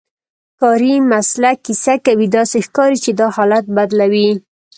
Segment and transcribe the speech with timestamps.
[0.59, 4.29] کاري مسلک کیسه کوي، داسې ښکاري چې دا حالت بدلوي.